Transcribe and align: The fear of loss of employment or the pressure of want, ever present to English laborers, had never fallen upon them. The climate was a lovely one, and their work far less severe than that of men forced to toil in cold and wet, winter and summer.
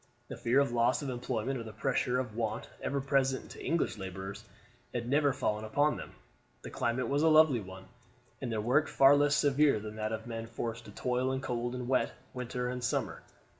The 0.29 0.35
fear 0.35 0.59
of 0.59 0.71
loss 0.71 1.03
of 1.03 1.11
employment 1.11 1.59
or 1.59 1.63
the 1.63 1.71
pressure 1.73 2.17
of 2.17 2.35
want, 2.35 2.67
ever 2.81 2.99
present 2.99 3.51
to 3.51 3.63
English 3.63 3.99
laborers, 3.99 4.43
had 4.95 5.07
never 5.07 5.31
fallen 5.31 5.63
upon 5.63 5.95
them. 5.97 6.15
The 6.63 6.71
climate 6.71 7.07
was 7.07 7.21
a 7.21 7.27
lovely 7.27 7.59
one, 7.61 7.85
and 8.41 8.51
their 8.51 8.61
work 8.61 8.87
far 8.87 9.15
less 9.15 9.35
severe 9.35 9.79
than 9.79 9.97
that 9.97 10.11
of 10.11 10.25
men 10.25 10.47
forced 10.47 10.85
to 10.85 10.91
toil 10.91 11.31
in 11.31 11.39
cold 11.39 11.75
and 11.75 11.87
wet, 11.87 12.13
winter 12.33 12.67
and 12.67 12.83
summer. 12.83 13.21